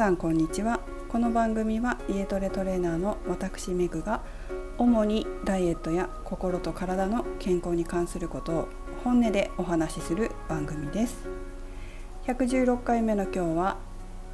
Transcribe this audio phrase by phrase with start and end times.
[0.00, 0.80] さんこんにちは。
[1.10, 4.22] この番組は家トレトレーナーの私メグが
[4.78, 8.68] 主にダイエットや心と体の健康に関することを
[9.04, 11.28] 本音でお話しする番組です。
[12.26, 13.76] 116回目の今日は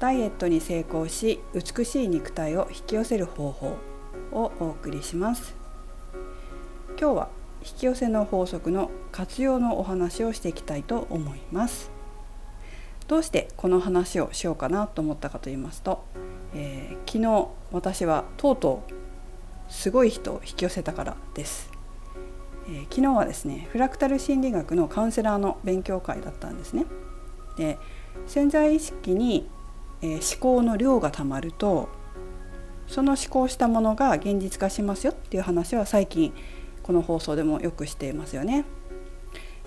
[0.00, 3.78] ダイエットに成功し美しい肉体を引き寄せる方法
[4.32, 5.56] をお送りします。
[7.00, 7.28] 今日は
[7.62, 11.93] 引き寄せの法則の活用のお話をしていきたいと思います。
[13.06, 16.04] どうしてこの話をしようかなと思ったかと言いますと、
[16.54, 18.92] えー、昨日私はとうとう
[19.68, 21.70] すごい人を引き寄せたからです、
[22.66, 26.86] えー、昨日はですねフラクタル心理学のカウンセラーの勉強会だったんですね
[27.56, 27.78] で
[28.26, 29.48] 潜在意識に、
[30.00, 31.88] えー、思考の量がたまると
[32.86, 36.32] その思考したものが現実化しますよっていう話は最近
[36.82, 38.66] この放送でもよくしていますよね。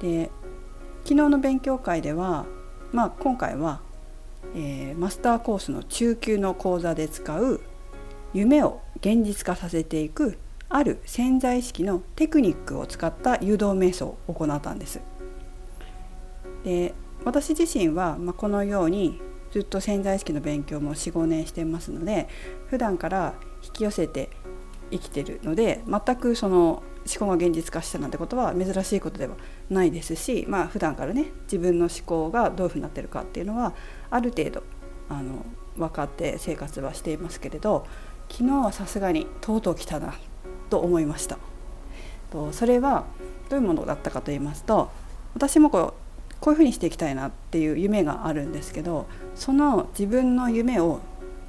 [0.00, 0.30] で
[1.04, 2.46] 昨日の勉強会では
[2.92, 3.80] まあ、今回は、
[4.54, 7.60] えー、マスターコースの中級の講座で使う
[8.34, 15.00] 夢を現実化させていくある潜在意識のテクニックを使った誘導瞑想を行ったんです。
[16.64, 19.20] で私自身は、まあ、このように
[19.52, 22.28] ずっと潜在意識の勉強も45年してますので
[22.68, 24.30] 普段から引き寄せて
[24.90, 29.36] 生きてるので全くその思考が現実化したなんてことは珍しいことでは
[29.70, 33.74] ないですしまあ普段からね自分の思考がどういうふうになってるかっていうのは
[34.10, 34.62] ある程度
[35.08, 35.44] あの
[35.76, 37.86] 分かって生活はしていますけれど
[38.28, 40.14] 昨日はさすがにとうとう来たな
[40.70, 41.38] と思いました。
[42.30, 43.04] とそれは
[43.50, 44.90] どういうものだったかと言いますと
[45.34, 51.00] 私もこうこういうふうにしていきたいなっていう夢があるんですけどその自分の夢を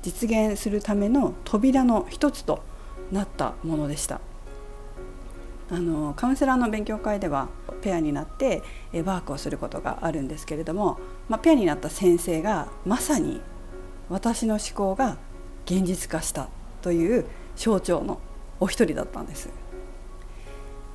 [0.02, 2.62] 実現するための扉の一つと
[3.12, 4.20] なったものでした。
[5.74, 7.50] あのカウンセラーの勉強会では
[7.82, 8.62] ペアになって
[8.94, 13.42] ワークをすることがあるんですけれども、まあ、ペアになった先生がまさに
[14.08, 15.18] 私の思考が
[15.66, 16.50] 現実化した
[16.84, 17.26] という
[17.56, 18.20] 象徴の
[18.60, 19.50] お一人だったんです。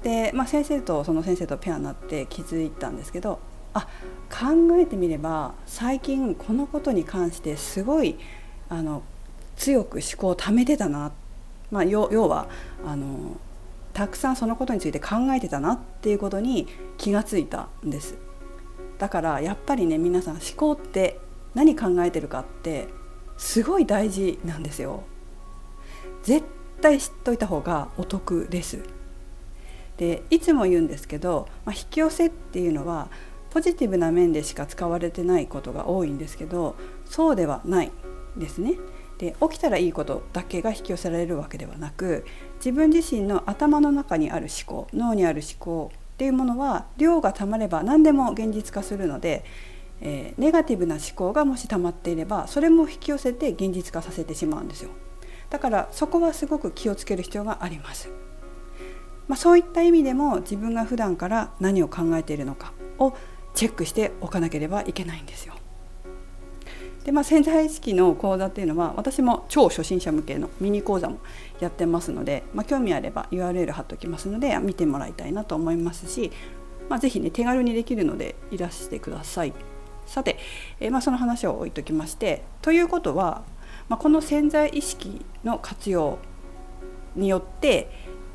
[0.05, 3.41] で、まあ、先生とその先生とペアになって気づいたんですけど
[3.75, 3.89] あ
[4.31, 8.17] 考えてみれば最近このことに関してすごい
[8.69, 9.03] あの
[9.57, 11.11] 強く思考をためてたな、
[11.73, 12.47] まあ、要は
[12.87, 13.39] あの
[13.99, 18.17] たくさんそのことについて考えてたなっていうことに気がついたんです。
[18.97, 21.19] だからやっぱりね皆さん思考って
[21.53, 22.87] 何考えてるかって
[23.39, 25.03] すごい大事なんですよ。
[26.23, 26.47] 絶
[26.81, 28.85] 対知っといた方がお得です。
[29.97, 33.09] でいつも言うんですけど、まあ、引き寄せっていうのは
[33.51, 37.91] ポジティブな面でしか使われてないことが多いんですけどそうではない
[38.37, 38.75] ですね。
[39.19, 42.25] で起きたらいいことだけが引き寄せられるわけではなく
[42.59, 49.45] 自分自身の頭の中にある思考脳にある思考っていうものは量がたまれば何でも現実化するので、
[50.01, 54.91] えー、ネガティブな思考がもし溜まっていればそれも引き寄せて現実化させてしまうんですよ。
[55.51, 58.11] だからそこはすごく気をつける必要があります、
[59.29, 63.15] まあ、そういった意味でも自分が普段から何を考えているのかを
[63.55, 65.55] チェックしておかなければいけないんですよ。
[67.09, 71.21] で、まあ、潜在意識の講座っていうのは私も超初心者向けのミニ講座も
[71.59, 76.31] やってますので、まあ、興味あれば URL 貼っておきますので見てもらいたいなと思いますし、
[76.91, 79.55] まあ、ぜひね手軽にできるのでいらしてください。
[80.05, 80.37] さて、
[80.81, 83.43] えー、まあ、その話を置いときましてということは、
[83.89, 86.19] まあ、この潜在意識の活用
[87.17, 87.91] によって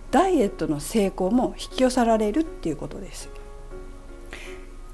[0.10, 3.30] ダイエットの成功も引き寄せられるっていうことです。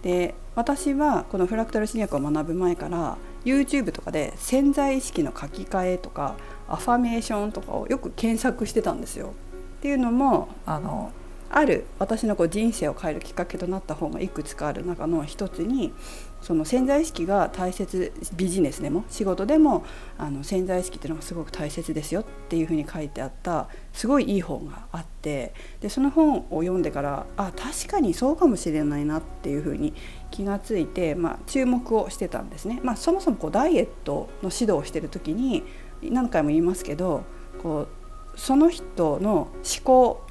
[0.01, 6.35] で私はこのフラクタル心理学を学ぶ前から YouTube とかで潜在意識の書き換えとか
[6.67, 9.33] アファメーションとかをよく検索してたんですよ。
[9.79, 11.11] っていうのもあの
[11.52, 15.94] ある私のこう人生を変えるきっかけとなった本がいくつかある中の一つに
[16.42, 19.84] その潜在意識が大切ビジネスでも仕事でも
[20.18, 29.94] あの潜在意識っていうのがすごく大切ですよっていうふうに書いてあったすごいいい本があってでその本を読んでからあ確かにそうかもしれないなっていうふうに
[30.31, 32.80] 気がついて、まあ、注目をしてたんですね。
[32.84, 35.63] まあ、そもそもこうダイエットの指導をしてる時に
[36.04, 37.24] 何回も言いますけど
[37.62, 37.88] こ
[38.36, 40.24] うその人の思考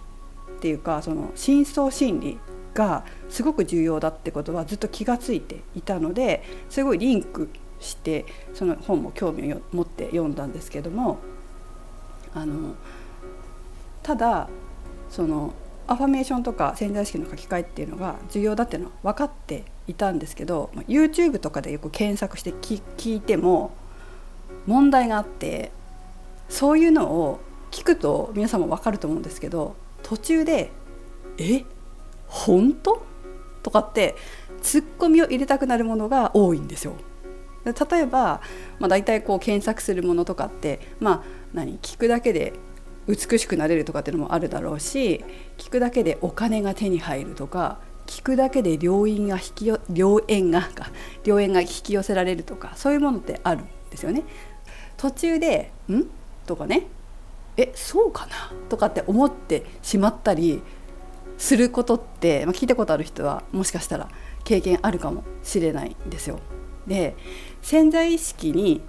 [0.59, 2.39] っていうかその深層心理
[2.75, 7.49] がすごく重要だってことはずっと気が付いていたのですごいリンク
[7.81, 11.19] してその本も興味を持って読んだんですけども
[12.35, 12.75] あの
[14.03, 14.49] ただ
[15.09, 15.55] その
[15.87, 23.73] アファメーションとか潜在意識の書き換えっていうのが重要だっていうのは分かっていたんですけど YouTube とかでよく検索して聞いても
[24.67, 25.71] 問題があって
[26.49, 27.41] そういうのを
[27.71, 29.77] 聞くと皆さんも分かると思うんですけど
[30.09, 30.71] 途中で
[31.37, 31.65] 「え
[32.29, 33.03] 本当?」
[33.63, 34.17] とかって
[34.63, 36.95] ツッコミを入れたくなるものが多いんですよ。
[37.65, 38.41] 例えば、
[38.79, 41.23] まあ、大体こう検索するものとかってまあ
[41.53, 41.79] 何？
[41.81, 42.55] 聞くだけで
[43.07, 45.23] 美しくなれるとかっていうのもあるだろうし
[45.59, 50.67] 聞くだけでお金が手に入るとか聞くだけで良縁が引きよ良縁が
[51.25, 54.23] 良縁が引き寄せられるとかそういうものってあるんですよね。
[54.97, 56.05] 途中で「ん?」
[56.47, 56.87] とかね
[57.59, 60.63] 「えそうかな?」とかって思ってしまったり
[61.37, 64.09] することって、まあ、聞いたことある人はもしかしたら
[64.45, 66.39] 経験あるかもしれないんですよ。
[66.87, 67.15] で
[67.61, 68.81] 潜在意識に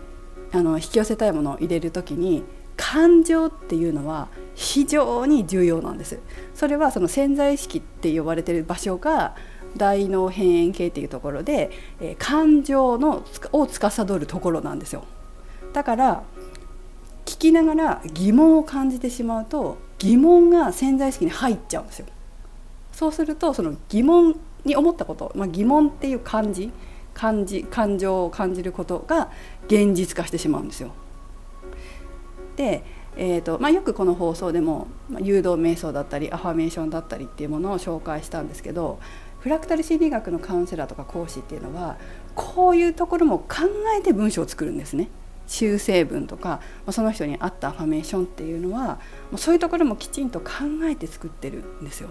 [0.52, 2.44] あの引き寄せたいものを入れる時に
[2.80, 6.20] 感情っていうのは非常に重要なんです
[6.56, 9.36] それはその潜在意識って呼ばれてる場所が
[9.76, 15.04] 大脳辺縁系っていうところで、えー、感情のを司るところなんですよ
[15.74, 16.24] だから
[17.40, 22.06] きながら疑問を感じてしまうと疑問が潜在意識に入っちゃうんですよ
[22.92, 26.72] そうするとその疑問に思ったこと、まあ、疑問っていう感じ
[27.14, 29.30] 感じ感情を感じることが
[29.68, 30.92] 現実化してしまうんですよ。
[32.56, 32.84] で、
[33.18, 39.00] えーとまあ、よくこの放送でも、まあ、誘導瞑想だったりアファメーションだったりっていうものを紹介したんですけど
[39.40, 41.98] フラクタル心理学のカウンセラーとか講師っていうのは
[42.36, 45.10] こういうところも考えて文章を作るんですね。
[45.50, 46.62] 修正文とか
[46.92, 49.00] その人に合ったアファメーションっていうのは
[49.36, 50.48] そういうところもきちんと考
[50.84, 52.10] えて作ってるんですよ。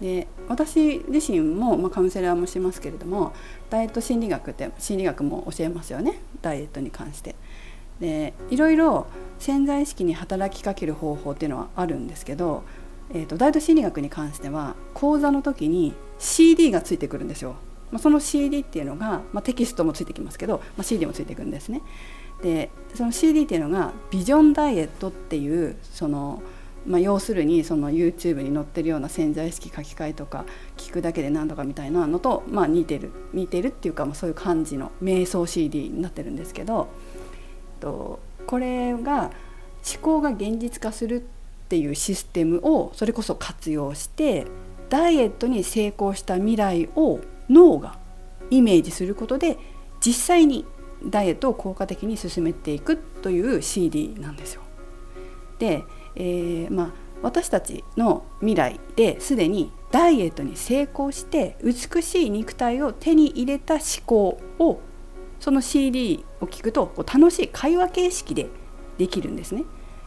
[0.00, 3.32] で私自身も、まあ、カウンセラーもしますけれども
[3.70, 7.36] ダイエット心理学って心理学も教えますよねダイエットに関して。
[8.00, 9.06] でいろいろ
[9.38, 12.64] 潜在意識に働きかける方法っていうのはあるんですけど、
[13.12, 17.54] えーと、ダイエット心理学に関しては講座の時に CD がついてくるんですよ。
[17.94, 21.80] まあ、その CD っていうのが、まあ、テキストもついてきますけど、まあ、CD もついていくんですね。
[22.42, 26.42] でその CD っていうのがビジョンダイエットっていうその
[26.86, 30.44] まあ、要するにその YouTube に載ってるような潜在意識書き換えとか
[30.76, 36.88] 聞くだけで何とかみたいなのと、まあ、似てる似てるっていうか、まあ、そういう感じの瞑想 CD になってるんですけど
[37.80, 39.30] とこれが
[39.90, 41.24] 思考が現実化するっ
[41.68, 44.46] ていうシステムをそれこそ活用して
[44.90, 47.98] ダイエットに成功した未来を脳が
[48.50, 49.58] イメージすることで
[50.04, 50.66] 実際に
[51.04, 54.62] ダイエットを効果的に進めていくという CD なんですよ。
[55.58, 55.84] で
[56.16, 56.92] えー、まあ、
[57.22, 64.80] 私たちの未来ですでにダイエットに成功して美しい肉体を手に入れた思考を
[65.40, 68.48] その CD を聞くとこう楽しい会話形式で
[68.98, 69.64] できるんですね。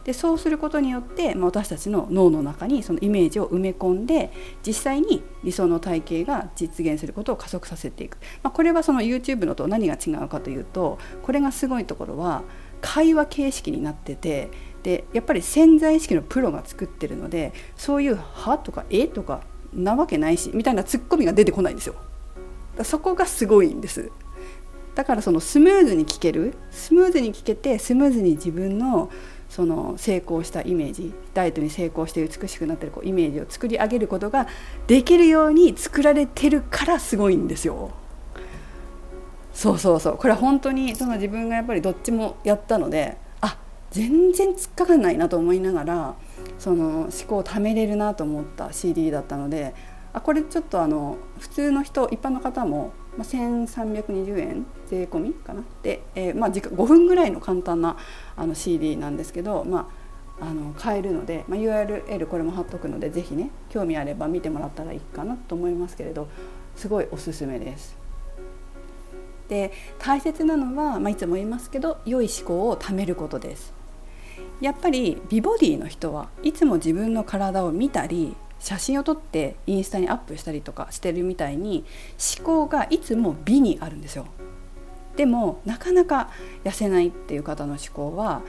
[0.08, 4.32] でそうすることによって、まあ、私たちの脳の中にそのイメージを埋め込んで
[4.66, 12.42] 実際に理想の体型が実現することを加速させていく、まあ、これはその YouTube のと何が違うかというとこれがすごいところは
[12.80, 14.50] 会話形式になってて
[14.82, 19.42] でやっぱり潜在意識のプロが作ってるのでそういう「は?」とか「え?」とか
[19.74, 21.96] なわけないしみたいなツッコミが出てこないんですよ。
[22.82, 24.10] そこがすごいんです
[24.94, 29.10] だからそのスムーズに聞けるスムーズに聞けてスムーズに自分の
[29.48, 34.46] その成功したイメージダイエットに成功して美しくなってるこうイメージを作り上げることが
[34.86, 37.90] できるように作られてるからすごいんですよ。
[39.52, 43.58] そうそうそうこれは本当にその自分がやっぱりどっちもやったのであ
[43.90, 46.14] 全然突っかかんないなと思いながら
[46.60, 49.74] その思考を貯めれるなと思った CD だったので
[50.12, 57.96] あこれちょっとあの普通の人一般の方も、まあ、1320円税込みかなで、えー、まあ、5分ぐらいの簡単な
[58.36, 59.90] あの CD なんですけど、ま
[60.40, 66.28] あ、あの買えるので、まあ、URL これも貼っとくので是非ね興味あれば見てもらったらいいかなと思いますけれど
[66.76, 67.98] すごいおすすめです。
[69.48, 73.74] で大切なのは、まあ、いつも言いますけど良い思考を貯めることです。
[74.60, 81.84] やっぱり美ボディの人はいつも自分の体を見たり写真を撮ってインスタにアップしたりとかしてるみたいに
[82.38, 84.26] 思考がいつも美にあるんですよ。
[85.16, 86.30] でもなかなか
[86.62, 88.42] 痩せないっていう方の思考は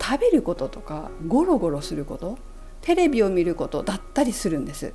[0.00, 2.38] 食べることとかゴロゴロすること
[2.80, 4.94] テレビを見ることだったりするんです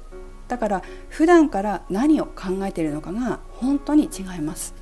[0.50, 4.76] だから普段から何を考えているのかが本当に違います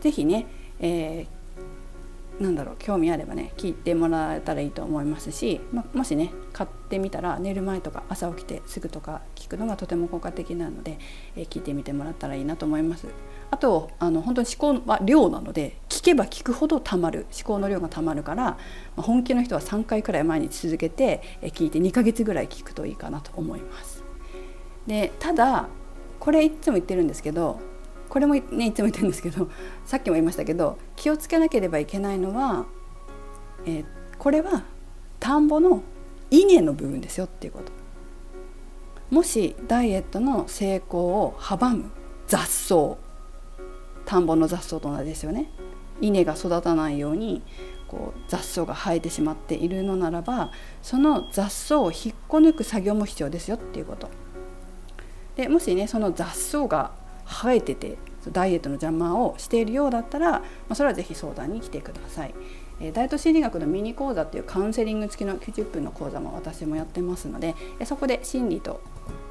[0.00, 0.46] 是非ね、
[0.80, 1.35] えー、
[2.40, 10.98] なんだろう興味あればね聞いてもらえたらいいと思いますし、ま、もしね買ってみたら寝る前とか朝起きてすぐとか聞くのがとても効果的なので、
[11.34, 13.06] え、聞いてみてもらったらいいなと思います。
[13.50, 18.58] あとあの本当に思考は量なので聞けば聞くほどたまる思考の量がたまるから、ま
[18.98, 24.04] あ、本気の人は3回くらい毎日続けて、え、聞いて2ヶ月ぐらい聞くといいかなと思います。
[24.86, 25.68] でただ
[26.20, 27.60] これいつも言ってるんですけど
[28.08, 29.48] これもねいつも言ってるんですけど
[29.84, 32.66] さっきも言いましたけど気をつけなければいけないのは、
[33.64, 33.84] えー、
[34.18, 34.64] これは
[35.20, 35.82] 田んぼの
[36.30, 37.72] 稲の部分ですよっていうこと。
[39.10, 41.90] もしダイエットの成功を阻む
[42.26, 42.96] 雑草。
[44.04, 45.50] 田んぼの雑草と同じですよね。
[46.00, 47.42] 稲が育たないように
[47.88, 50.50] こう雑草が生えてしまっているのならば
[50.82, 54.08] その雑草を引っこ抜く作業も必要ですよっていうこと。
[55.36, 56.92] でもしねその雑草が
[57.26, 57.96] 生えてて
[58.32, 62.34] ダイエットの邪魔をしているようだったら、まあ、それは是非相談に来てください。
[62.80, 68.82] えダイエット心理学のミニ講座っていうカウンセリング付きの90分の講座も私もやってますのでえそこで心理と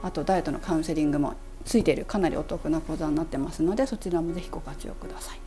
[0.01, 5.39] あとダイエットのカウンセリングもついているかなりお得な講座になってますのでそちらも是非ご活用ください。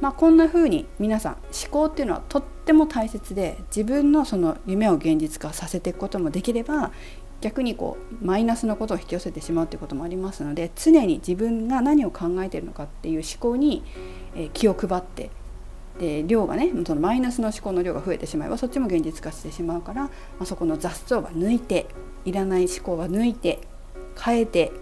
[0.00, 6.92] まあ、こんな風に皆さん思考っていうのはとっても大切で自分のその夢を現実化させていくこともできれば
[7.40, 13.82] 逆にこうマイナスのことを引き寄せてしまうということもありますので常に自分が何を考えているのかっていう思考に、
[14.36, 15.30] え気を配って
[15.98, 21.86] で量がねそのマイナスの思考の量が増えてしまえばそっちも現実化してしまうから、まあ、そこの雑草は抜いて
[22.24, 23.60] いらない思考は抜いて
[24.18, 24.72] 変えて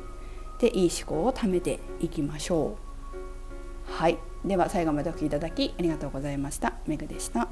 [0.60, 3.92] でいい思考を貯めていきましょう。
[3.92, 6.74] はいでは最後までお聴きいただきありがとうございました。
[6.86, 7.48] めぐでした。